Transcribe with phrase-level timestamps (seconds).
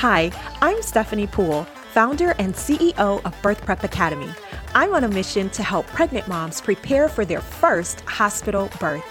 [0.00, 0.30] Hi,
[0.60, 4.28] I'm Stephanie Poole, founder and CEO of Birth Prep Academy.
[4.74, 9.02] I'm on a mission to help pregnant moms prepare for their first hospital birth.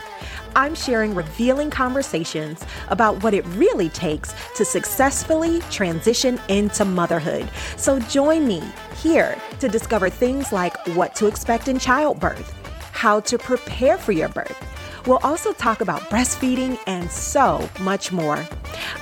[0.55, 7.49] I'm sharing revealing conversations about what it really takes to successfully transition into motherhood.
[7.77, 8.61] So join me
[9.01, 12.53] here to discover things like what to expect in childbirth,
[12.91, 14.75] how to prepare for your birth
[15.05, 18.43] We'll also talk about breastfeeding and so much more.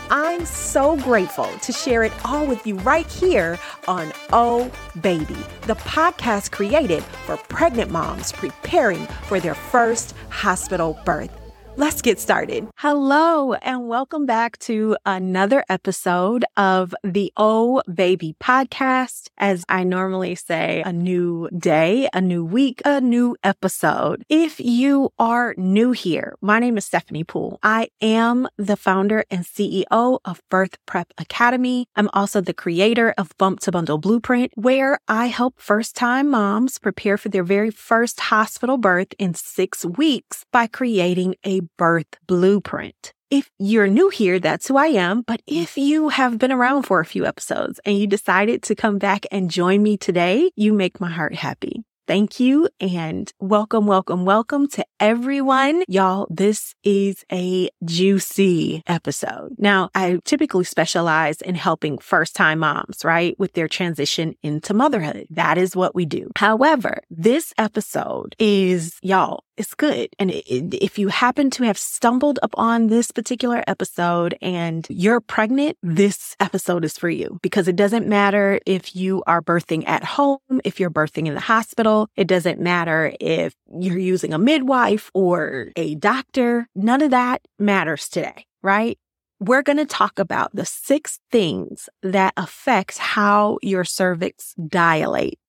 [0.09, 5.35] I'm so grateful to share it all with you right here on Oh Baybee,
[5.67, 11.42] the podcast created for pregnant moms preparing for their first hospital birth.
[11.75, 12.67] Let's get started.
[12.77, 19.29] Hello, and welcome back to another episode of the Oh Baybee podcast.
[19.39, 24.23] As I normally say, a new day, a new week, a new episode.
[24.29, 27.57] If you are new here, my name is Stephanie Poole.
[27.63, 31.87] I am the founder and CEO of Birth Prep Academy.
[31.95, 36.77] I'm also the creator of Bump to Bundle Blueprint, where I help first time moms
[36.77, 43.13] prepare for their very first hospital birth in six weeks by creating a birth blueprint.
[43.29, 45.21] If you're new here, that's who I am.
[45.21, 45.61] But mm.
[45.63, 49.25] if you have been around for a few episodes and you decided to come back
[49.31, 51.83] and join me today, you make my heart happy.
[52.05, 55.83] Thank you and welcome, welcome, welcome to everyone.
[55.87, 59.55] Y'all, this is a juicy episode.
[59.57, 63.39] Now, I typically specialize in helping first time moms, right?
[63.39, 65.27] With their transition into motherhood.
[65.29, 66.29] That is what we do.
[66.35, 70.09] However, this episode is y'all, it's good.
[70.19, 76.35] And if you happen to have stumbled upon this particular episode and you're pregnant, this
[76.41, 80.81] episode is for you because it doesn't matter if you are birthing at home, if
[80.81, 81.92] you're birthing in the hospital.
[82.15, 86.67] It doesn't matter if you're using a midwife or a doctor.
[86.75, 88.97] None of that matters today, right?
[89.39, 95.39] We're going to talk about the six things that affects how your cervix dilate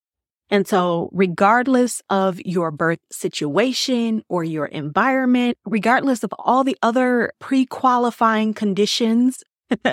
[0.51, 7.33] and so, regardless of your birth situation or your environment, regardless of all the other
[7.41, 9.43] pre qualifying conditions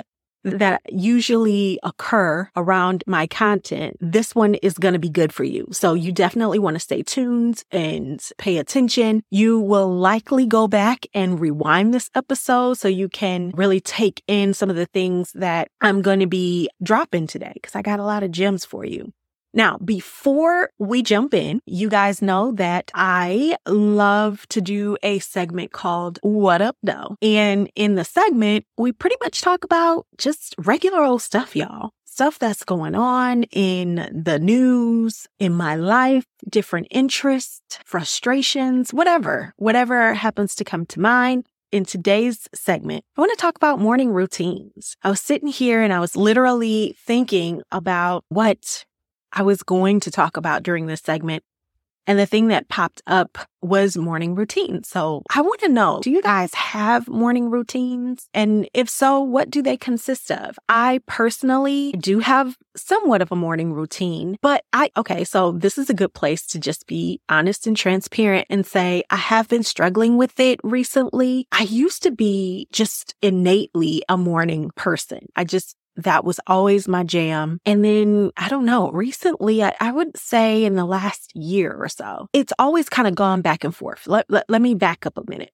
[0.44, 5.68] that usually occur around my content, this one is going to be good for you.
[5.72, 9.22] So you definitely want to stay tuned and pay attention.
[9.30, 14.54] You will likely go back and rewind this episode so you can really take in
[14.54, 18.04] some of the things that I'm going to be dropping today because I got a
[18.04, 19.12] lot of gems for you.
[19.54, 25.72] Now, before we jump in, you guys know that I love to do a segment
[25.72, 27.16] called What Up Though.
[27.20, 31.90] And in the segment, we pretty much talk about just regular old stuff, y'all.
[32.06, 40.14] Stuff that's going on in the news, in my life, different interests, frustrations, whatever, whatever
[40.14, 44.94] happens to come to mind in today's segment, I want to talk about morning routines.
[45.02, 48.84] I was sitting here and I was literally thinking about what
[49.32, 51.42] I was going to talk about during this segment.
[52.06, 54.82] And the thing that popped up was morning routine.
[54.82, 58.26] So I want to know, do you guys have morning routines?
[58.34, 60.58] And if so, what do they consist of?
[60.68, 65.88] I personally do have somewhat of a morning routine, but I, okay, so this is
[65.90, 70.16] a good place to just be honest and transparent and say, I have been struggling
[70.16, 71.46] with it recently.
[71.52, 75.26] I used to be just innately a morning person.
[75.36, 77.58] I just that was always my jam.
[77.66, 81.88] And then I don't know, recently, I, I, would say in the last year or
[81.88, 84.06] so, it's always kind of gone back and forth.
[84.06, 85.52] Let, let, let me back up a minute.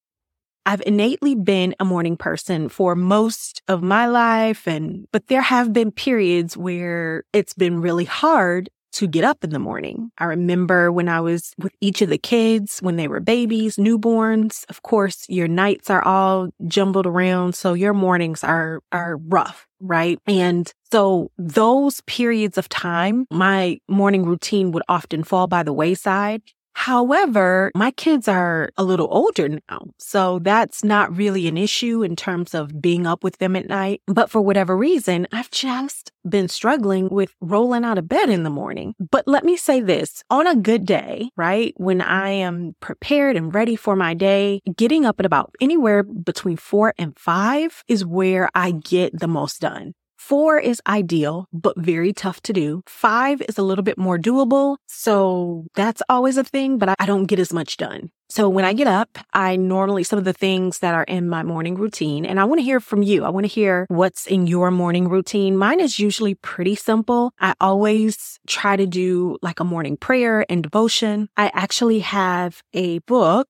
[0.65, 4.69] I've innately been a morning person for most of my life.
[4.69, 9.51] And, but there have been periods where it's been really hard to get up in
[9.51, 10.11] the morning.
[10.19, 14.65] I remember when I was with each of the kids when they were babies, newborns.
[14.69, 20.19] Of course, your nights are all jumbled around, so your mornings are are rough, right?
[20.27, 26.43] And so those periods of time, my morning routine would often fall by the wayside
[26.79, 32.15] However, my kids are a little older now, so that's not really an issue in
[32.15, 34.01] terms of being up with them at night.
[34.07, 38.49] But for whatever reason, I've just been struggling with rolling out of bed in the
[38.51, 38.95] morning.
[39.11, 41.75] But let me say this on a good day, right?
[41.79, 46.57] When I am prepared and ready for my day, getting up at about anywhere between
[46.57, 49.95] four and five is where I get the most done.
[50.29, 52.83] Four is ideal, but very tough to do.
[52.87, 54.77] Five is a little bit more doable.
[54.87, 58.11] So that's always a thing, but I don't get as much done.
[58.29, 61.43] So when I get up, I normally, some of the things that are in my
[61.43, 63.25] morning routine, and I want to hear from you.
[63.25, 65.57] I want to hear what's in your morning routine.
[65.57, 67.33] Mine is usually pretty simple.
[67.41, 71.31] I always try to do like a morning prayer and devotion.
[71.39, 73.49] I actually have a book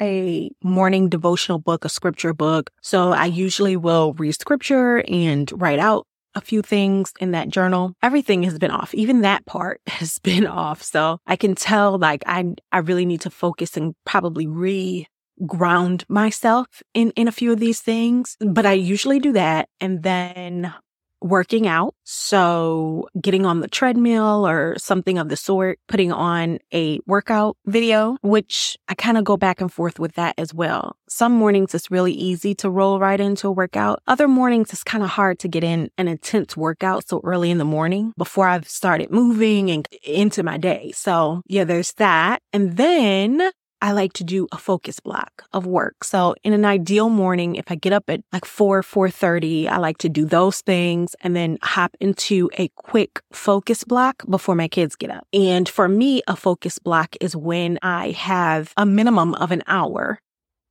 [0.00, 2.70] a morning devotional book, a scripture book.
[2.80, 7.94] So I usually will read scripture and write out a few things in that journal.
[8.02, 8.94] Everything has been off.
[8.94, 10.82] Even that part has been off.
[10.82, 15.06] So I can tell like I, I really need to focus and probably re
[15.46, 18.36] ground myself in, in a few of these things.
[18.40, 19.68] But I usually do that.
[19.80, 20.72] And then
[21.22, 21.94] working out.
[22.04, 28.16] So getting on the treadmill or something of the sort, putting on a workout video,
[28.22, 30.96] which I kind of go back and forth with that as well.
[31.08, 34.02] Some mornings it's really easy to roll right into a workout.
[34.06, 37.58] Other mornings it's kind of hard to get in an intense workout so early in
[37.58, 40.92] the morning before I've started moving and into my day.
[40.94, 42.42] So yeah, there's that.
[42.52, 43.50] And then
[43.82, 46.04] I like to do a focus block of work.
[46.04, 49.98] So in an ideal morning, if I get up at like 4, 4.30, I like
[49.98, 54.94] to do those things and then hop into a quick focus block before my kids
[54.94, 55.26] get up.
[55.32, 60.20] And for me, a focus block is when I have a minimum of an hour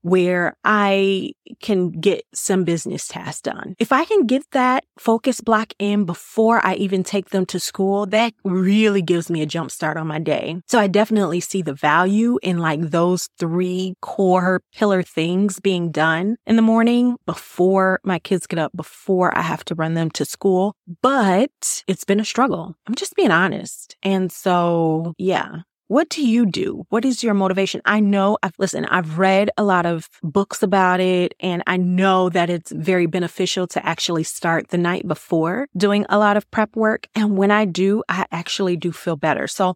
[0.02, 3.76] where I can get some business tasks done.
[3.80, 8.06] If I can get that focus block in before I even take them to school,
[8.08, 10.62] that really gives me a jump start on my day.
[10.68, 16.38] So I definitely see the value in like those three core pillar things being done
[16.46, 20.26] in the morning before my kids get up, before I have to run them to
[20.26, 20.76] school.
[21.02, 22.76] But it's been a struggle.
[22.88, 23.96] I'm just being honest.
[24.04, 26.86] And so, yeah, what do you do?
[26.88, 27.82] What is your motivation?
[27.84, 32.30] I know I've listened, I've read a lot of books about it and I know
[32.30, 36.78] that it's very beneficial to actually start the night before doing a lot of prep
[36.78, 37.08] work.
[37.14, 39.48] And when I do, I actually do feel better.
[39.48, 39.76] So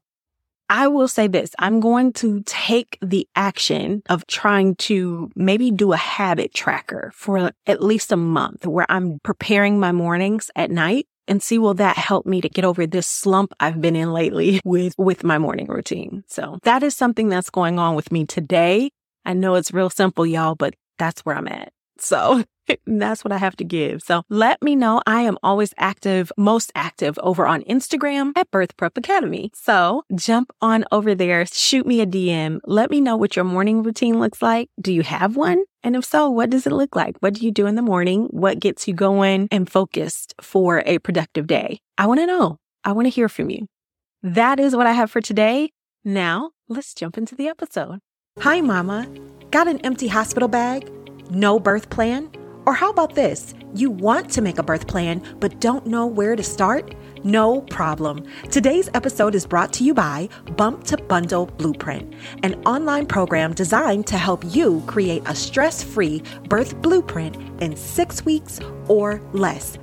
[0.69, 1.51] I will say this.
[1.59, 7.51] I'm going to take the action of trying to maybe do a habit tracker for
[7.67, 11.97] at least a month where I'm preparing my mornings at night and see will that
[11.97, 15.67] help me to get over this slump I've been in lately with with my morning
[15.67, 16.23] routine.
[16.27, 18.91] So that is something that's going on with me today.
[19.25, 21.71] I know it's real simple y'all, but that's where I'm at.
[21.97, 22.43] So
[22.85, 24.01] that's what I have to give.
[24.01, 25.01] So let me know.
[25.05, 29.51] I am always active, most active over on Instagram at Birth Prep Academy.
[29.53, 32.59] So jump on over there, shoot me a DM.
[32.65, 34.69] Let me know what your morning routine looks like.
[34.79, 35.63] Do you have one?
[35.83, 37.17] And if so, what does it look like?
[37.19, 38.25] What do you do in the morning?
[38.31, 41.79] What gets you going and focused for a productive day?
[41.97, 42.57] I want to know.
[42.83, 43.67] I want to hear from you.
[44.23, 45.71] That is what I have for today.
[46.03, 47.99] Now let's jump into the episode.
[48.39, 49.07] Hi, Mama.
[49.51, 50.89] Got an empty hospital bag?
[51.29, 52.31] No birth plan?
[52.65, 53.53] Or how about this?
[53.75, 56.95] You want to make a birth plan, but don't know where to start?
[57.23, 58.25] No problem.
[58.49, 62.13] Today's episode is brought to you by Bump to Bundle Blueprint,
[62.43, 68.25] an online program designed to help you create a stress free birth blueprint in six
[68.25, 69.77] weeks or less.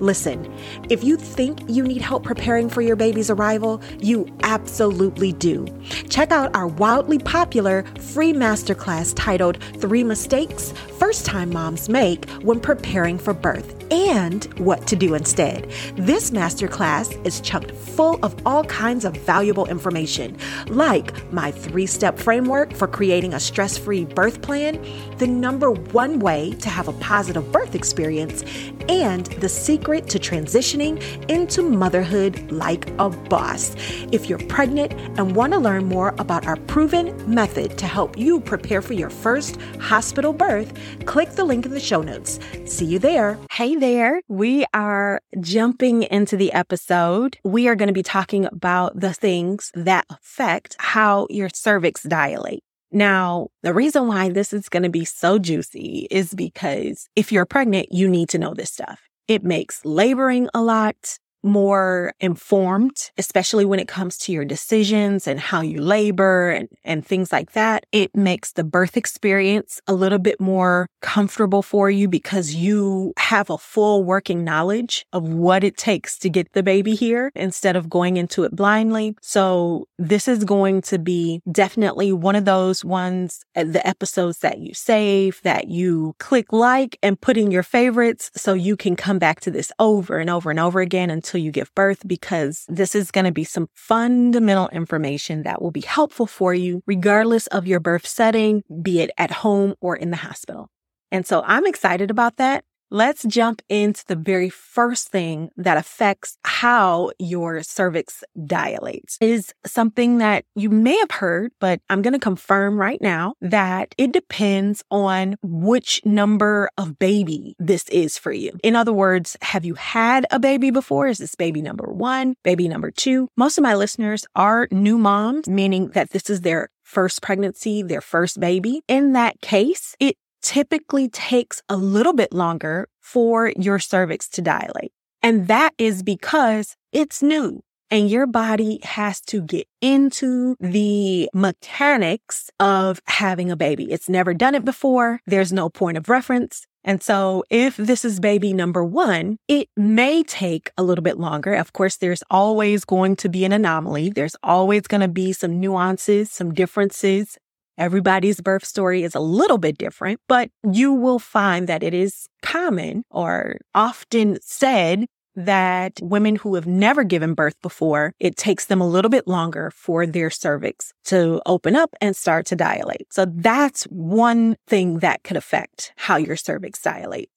[0.00, 0.52] Listen,
[0.90, 5.66] if you think you need help preparing for your baby's arrival, you absolutely do.
[6.08, 12.60] Check out our wildly popular free masterclass titled Three Mistakes First Time Moms Make When
[12.60, 15.70] Preparing for Birth and What to Do Instead.
[15.96, 20.36] This masterclass is chucked full of all kinds of valuable information,
[20.68, 24.84] like my three step framework for creating a stress free birth plan,
[25.18, 28.42] the number one way to have a positive birth experience,
[28.88, 33.74] and the secret to transitioning into motherhood like a boss.
[34.12, 38.40] If you're pregnant and want to learn more about our proven method to help you
[38.40, 42.38] prepare for your first hospital birth, click the link in the show notes.
[42.66, 43.38] See you there.
[43.50, 44.20] Hey there.
[44.28, 47.38] We are jumping into the episode.
[47.42, 52.66] We are going to be talking about the things that affect how your cervix dilates.
[52.92, 57.46] Now, the reason why this is going to be so juicy is because if you're
[57.46, 59.00] pregnant, you need to know this stuff.
[59.28, 65.38] It makes laboring a lot more informed, especially when it comes to your decisions and
[65.38, 67.84] how you labor and, and things like that.
[67.92, 73.50] It makes the birth experience a little bit more comfortable for you because you have
[73.50, 77.90] a full working knowledge of what it takes to get the baby here instead of
[77.90, 79.14] going into it blindly.
[79.20, 84.58] So this is going to be definitely one of those ones, uh, the episodes that
[84.58, 89.18] you save, that you click like and put in your favorites so you can come
[89.18, 92.64] back to this over and over and over again until until you give birth because
[92.68, 97.48] this is going to be some fundamental information that will be helpful for you regardless
[97.48, 100.68] of your birth setting, be it at home or in the hospital.
[101.10, 102.64] And so I'm excited about that.
[102.94, 110.18] Let's jump into the very first thing that affects how your cervix dilates is something
[110.18, 114.84] that you may have heard, but I'm going to confirm right now that it depends
[114.92, 118.52] on which number of baby this is for you.
[118.62, 121.08] In other words, have you had a baby before?
[121.08, 123.26] Is this baby number one, baby number two?
[123.36, 128.00] Most of my listeners are new moms, meaning that this is their first pregnancy, their
[128.00, 128.82] first baby.
[128.86, 134.92] In that case, it typically takes a little bit longer for your cervix to dilate.
[135.22, 142.50] And that is because it's new and your body has to get into the mechanics
[142.60, 143.90] of having a baby.
[143.90, 145.20] It's never done it before.
[145.26, 146.66] There's no point of reference.
[146.84, 151.54] And so if this is baby number one, it may take a little bit longer.
[151.54, 154.10] Of course, there's always going to be an anomaly.
[154.10, 157.38] There's always going to be some nuances, some differences.
[157.76, 162.28] Everybody's birth story is a little bit different, but you will find that it is
[162.42, 168.80] common or often said that women who have never given birth before, it takes them
[168.80, 173.12] a little bit longer for their cervix to open up and start to dilate.
[173.12, 177.32] So that's one thing that could affect how your cervix dilates.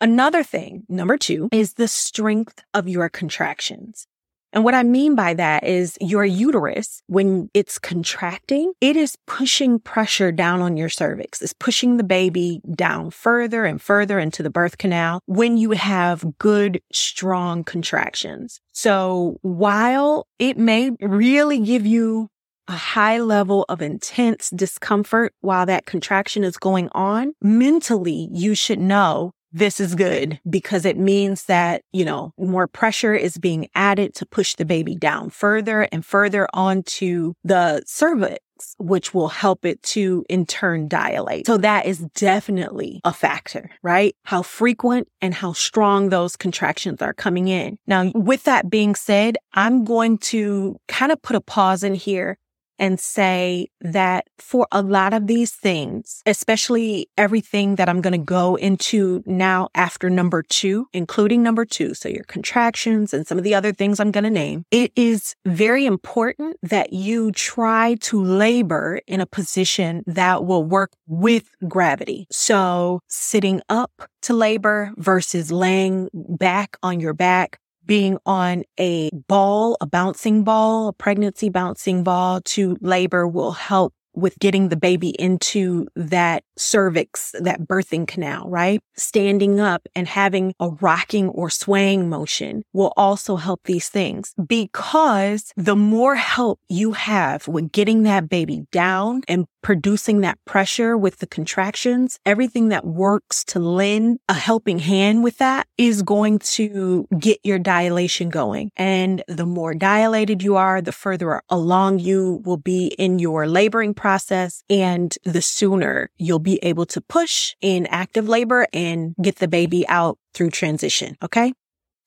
[0.00, 4.06] Another thing, number two, is the strength of your contractions.
[4.54, 9.80] And what I mean by that is your uterus, when it's contracting, it is pushing
[9.80, 11.42] pressure down on your cervix.
[11.42, 16.38] It's pushing the baby down further and further into the birth canal when you have
[16.38, 18.60] good, strong contractions.
[18.72, 22.28] So while it may really give you
[22.68, 28.78] a high level of intense discomfort while that contraction is going on, mentally, you should
[28.78, 34.14] know this is good because it means that, you know, more pressure is being added
[34.16, 38.40] to push the baby down further and further onto the cervix
[38.78, 41.46] which will help it to in turn dilate.
[41.46, 44.14] So that is definitely a factor, right?
[44.24, 47.78] How frequent and how strong those contractions are coming in.
[47.86, 52.38] Now, with that being said, I'm going to kind of put a pause in here
[52.78, 58.18] and say that for a lot of these things, especially everything that I'm going to
[58.18, 63.44] go into now after number two, including number two, so your contractions and some of
[63.44, 68.22] the other things I'm going to name, it is very important that you try to
[68.22, 72.26] labor in a position that will work with gravity.
[72.30, 79.76] So sitting up to labor versus laying back on your back being on a ball,
[79.80, 85.10] a bouncing ball, a pregnancy bouncing ball to labor will help with getting the baby
[85.10, 88.80] into that cervix, that birthing canal, right?
[88.96, 95.52] Standing up and having a rocking or swaying motion will also help these things because
[95.56, 101.18] the more help you have with getting that baby down and producing that pressure with
[101.18, 107.08] the contractions, everything that works to lend a helping hand with that is going to
[107.18, 108.70] get your dilation going.
[108.76, 113.94] And the more dilated you are, the further along you will be in your laboring
[113.94, 119.48] process and the sooner you'll be able to push in active labor and get the
[119.48, 121.16] baby out through transition.
[121.22, 121.54] Okay.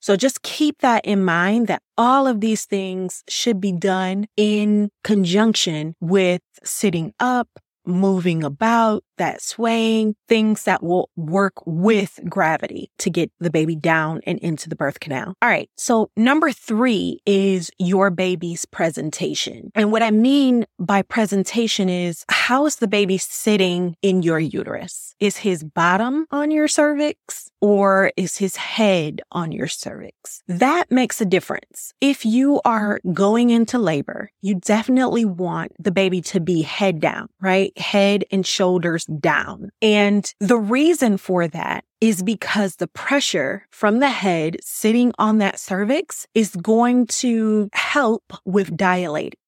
[0.08, 4.88] So just keep that in mind that all of these things should be done in
[5.04, 7.46] conjunction with sitting up,
[7.88, 14.20] moving about, that swaying, things that will work with gravity to get the baby down
[14.26, 15.34] and into the birth canal.
[15.42, 15.68] All right.
[15.76, 19.70] So number three is your baby's presentation.
[19.74, 25.14] And what I mean by presentation is how is the baby sitting in your uterus?
[25.20, 30.42] Is his bottom on your cervix or is his head on your cervix?
[30.46, 31.92] That makes a difference.
[32.00, 37.28] If you are going into labor, you definitely want the baby to be head down,
[37.40, 37.76] right?
[37.78, 39.70] Head and shoulders down.
[39.80, 45.58] And the reason for that is because the pressure from the head sitting on that
[45.58, 49.38] cervix is going to help with dilating.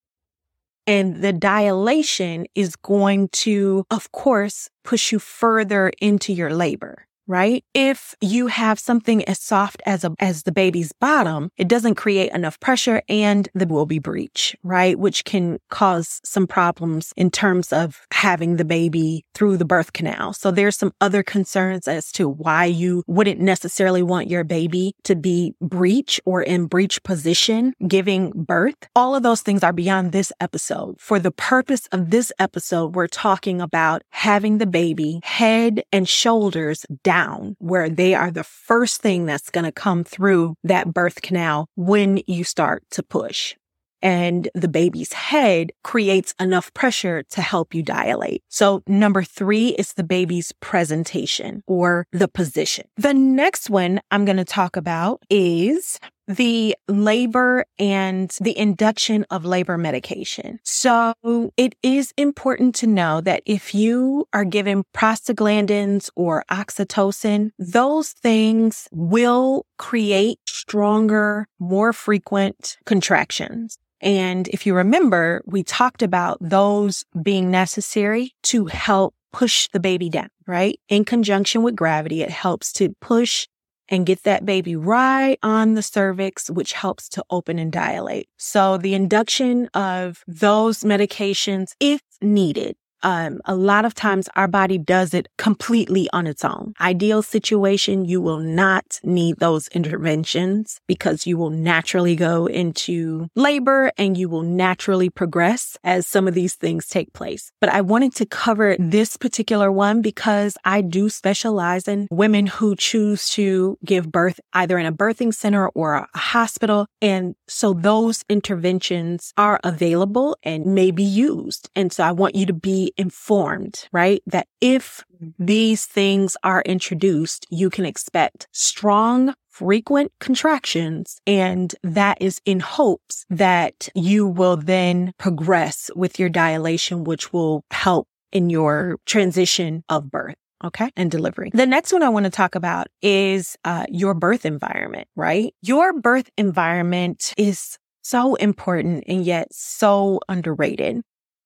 [0.87, 7.64] And the dilation is going to, of course, push you further into your labor right?
[7.75, 12.32] If you have something as soft as a, as the baby's bottom, it doesn't create
[12.32, 14.99] enough pressure and there will be breech, right?
[14.99, 20.32] Which can cause some problems in terms of having the baby through the birth canal.
[20.32, 25.14] So there's some other concerns as to why you wouldn't necessarily want your baby to
[25.14, 28.75] be breech or in breech position giving birth.
[28.96, 30.96] All of those things are beyond this episode.
[30.99, 36.84] For the purpose of this episode, we're talking about having the baby head and shoulders
[37.04, 41.22] down down where they are the first thing that's going to come through that birth
[41.22, 43.54] canal when you start to push.
[44.02, 48.42] And the baby's head creates enough pressure to help you dilate.
[48.48, 52.86] So number three is the baby's presentation or the position.
[52.96, 55.98] The next one I'm going to talk about is
[56.30, 60.60] the labor and the induction of labor medication.
[60.62, 61.14] So
[61.56, 68.87] it is important to know that if you are given prostaglandins or oxytocin, those things
[68.92, 73.76] will create stronger, more frequent contractions.
[74.00, 80.08] And if you remember, we talked about those being necessary to help push the baby
[80.08, 80.78] down, right?
[80.88, 83.46] In conjunction with gravity, it helps to push
[83.90, 88.28] and get that baby right on the cervix, which helps to open and dilate.
[88.38, 94.78] So the induction of those medications, if needed, um, a lot of times our body
[94.78, 96.75] does it completely on its own.
[96.80, 103.92] Ideal situation, you will not need those interventions because you will naturally go into labor
[103.97, 107.52] and you will naturally progress as some of these things take place.
[107.61, 112.76] But I wanted to cover this particular one because I do specialize in women who
[112.76, 116.87] choose to give birth either in a birthing center or a hospital.
[117.00, 121.71] And so those interventions are available and may be used.
[121.75, 124.23] And so I want you to be informed, right?
[124.26, 125.04] That if
[125.38, 131.20] these things are introduced, you can expect strong, frequent contractions.
[131.26, 137.64] And that is in hopes that you will then progress with your dilation, which will
[137.70, 140.37] help in your transition of birth.
[140.62, 140.90] Okay.
[140.94, 141.50] And delivery.
[141.54, 145.54] The next one I want to talk about is uh, your birth environment, right?
[145.62, 151.00] Your birth environment is so important and yet so underrated.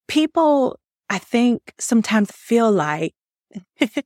[0.09, 0.79] People
[1.11, 3.15] I think sometimes feel like
[3.81, 4.01] mm-hmm.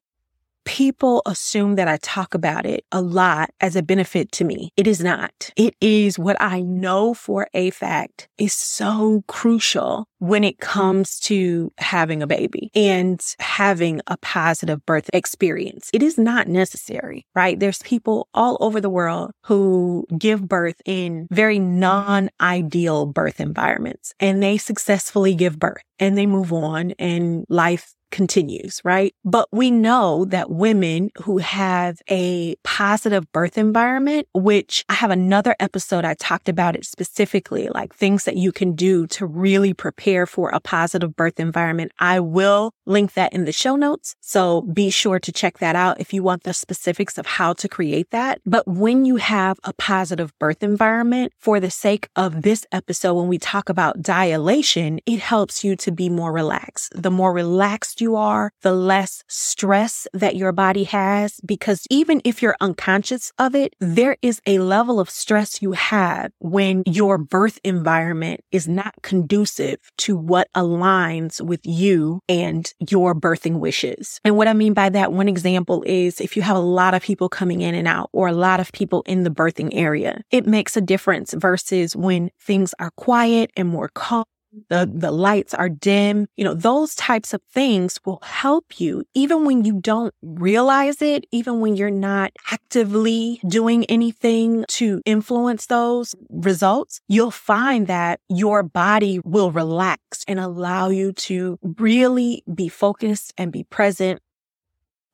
[0.64, 4.70] people assume that I talk about it a lot as a benefit to me.
[4.76, 5.50] It is not.
[5.56, 11.72] It is what I know for a fact is so crucial when it comes to
[11.78, 15.90] having a baby and having a positive birth experience.
[15.92, 17.58] It is not necessary, right?
[17.58, 24.42] There's people all over the world who give birth in very non-ideal birth environments and
[24.42, 29.14] they successfully give birth and they move on and life continues, right?
[29.24, 35.54] But we know that women who have a positive birth environment, which I have another
[35.60, 40.07] episode I talked about it specifically, like things that you can do to really prepare
[40.26, 41.92] for a positive birth environment.
[41.98, 44.14] I will link that in the show notes.
[44.20, 47.68] So be sure to check that out if you want the specifics of how to
[47.68, 48.40] create that.
[48.46, 53.28] But when you have a positive birth environment, for the sake of this episode, when
[53.28, 56.92] we talk about dilation, it helps you to be more relaxed.
[56.94, 61.40] The more relaxed you are, the less stress that your body has.
[61.44, 66.32] Because even if you're unconscious of it, there is a level of stress you have
[66.38, 73.58] when your birth environment is not conducive to what aligns with you and your birthing
[73.58, 74.20] wishes.
[74.24, 77.02] And what I mean by that, one example is if you have a lot of
[77.02, 80.46] people coming in and out or a lot of people in the birthing area, it
[80.46, 84.24] makes a difference versus when things are quiet and more calm
[84.68, 89.44] the, the lights are dim, you know, those types of things will help you even
[89.44, 96.14] when you don't realize it, even when you're not actively doing anything to influence those
[96.30, 103.32] results, you'll find that your body will relax and allow you to really be focused
[103.36, 104.20] and be present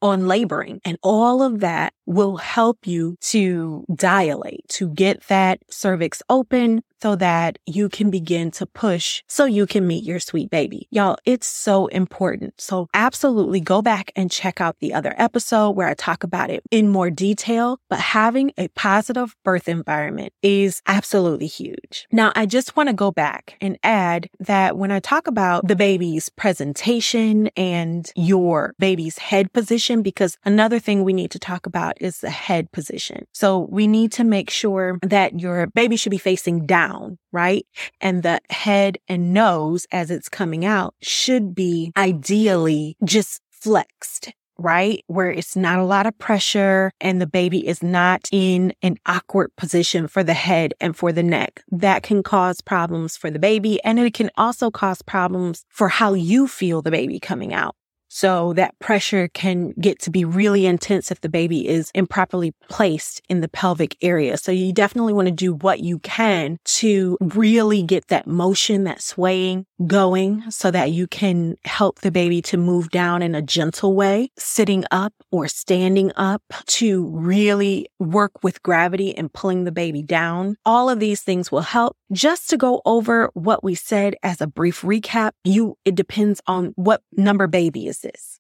[0.05, 0.83] on laboring.
[0.85, 7.17] And all of that will help you to dilate, to get that cervix open, so
[7.17, 10.89] that you can begin to push so you can meet your sweet baby.
[10.91, 12.55] Y'all, it's so important.
[12.61, 16.63] So absolutely go back and check out the other episode where I talk about it
[16.71, 22.07] in more detail, but having a positive birth environment is absolutely huge.
[22.11, 25.77] Now, I just want to go back and add that when I talk about the
[25.77, 32.01] baby's presentation and your baby's head position, because another thing we need to talk about
[32.01, 33.27] is the head position.
[33.33, 37.67] So we need to make sure that your baby should be facing down down, right?
[38.01, 45.03] And the head and nose as it's coming out should be ideally just flexed right?
[45.09, 49.51] Where it's not a lot of pressure and the baby is not in an awkward
[49.57, 51.65] position for the head and for the neck.
[51.73, 56.15] That can cause problems for the baby and it can also cause problems for how
[56.15, 57.75] you feel the baby coming out.
[58.09, 63.21] So that pressure can get to be really intense if the baby is improperly placed
[63.29, 64.37] in the pelvic area.
[64.37, 69.03] So you definitely want to do what you can to really get that motion, that
[69.03, 73.95] swaying going so that you can help the baby to move down in a gentle
[73.95, 80.03] way, sitting up or standing up to really work with gravity and pulling the baby
[80.03, 80.57] down.
[80.65, 81.97] All of these things will help.
[82.13, 86.73] Just to go over what we said as a brief recap, you, it depends on
[86.77, 87.94] what number baby is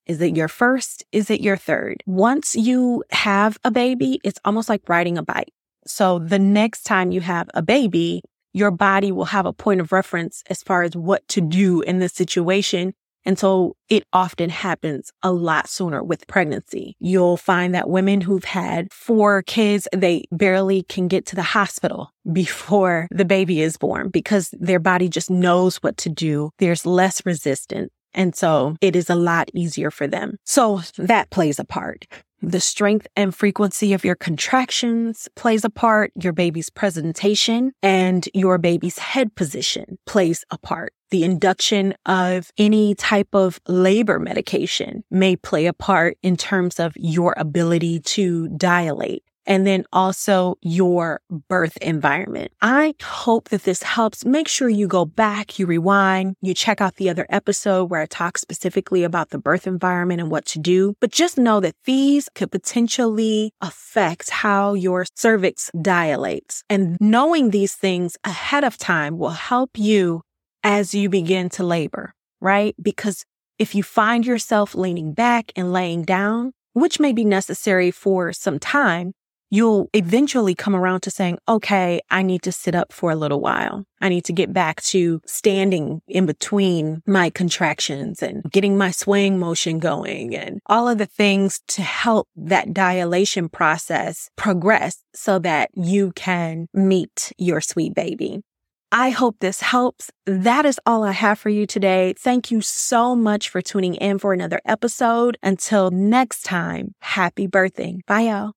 [0.06, 1.04] Is it your first?
[1.12, 2.02] Is it your third?
[2.06, 5.52] Once you have a baby, it's almost like riding a bike.
[5.86, 9.92] So the next time you have a baby, your body will have a point of
[9.92, 12.94] reference as far as what to do in this situation.
[13.26, 16.94] And so it often happens a lot sooner with pregnancy.
[17.00, 22.10] You'll find that women who've had four kids, they barely can get to the hospital
[22.32, 26.50] before the baby is born because their body just knows what to do.
[26.58, 27.90] There's less resistance.
[28.14, 30.38] And so it is a lot easier for them.
[30.44, 32.06] So that plays a part.
[32.46, 36.12] The strength and frequency of your contractions plays a part.
[36.14, 40.92] Your baby's presentation and your baby's head position plays a part.
[41.10, 46.92] The induction of any type of labor medication may play a part in terms of
[46.96, 52.52] your ability to dilate and then also your birth environment.
[52.62, 54.24] I hope that this helps.
[54.24, 58.06] Make sure you go back, you rewind, you check out the other episode where I
[58.06, 60.94] talk specifically about the birth environment and what to do.
[61.00, 66.62] But just know that these could potentially affect how your cervix dilates.
[66.68, 70.22] And knowing these things ahead of time will help you
[70.62, 72.74] as you begin to labor, right?
[72.80, 73.24] Because
[73.58, 78.58] if you find yourself leaning back and laying down, which may be necessary for some
[78.58, 79.12] time,
[79.54, 83.40] you'll eventually come around to saying, okay, I need to sit up for a little
[83.40, 83.84] while.
[84.00, 89.38] I need to get back to standing in between my contractions and getting my swaying
[89.38, 95.70] motion going and all of the things to help that dilation process progress so that
[95.74, 98.42] you can meet your sweet baby.
[98.90, 100.10] I hope this helps.
[100.26, 102.14] That is all I have for you today.
[102.18, 105.36] Thank you so much for tuning in for another episode.
[105.42, 108.00] Until next time, happy birthing.
[108.06, 108.52] Bye, y'all.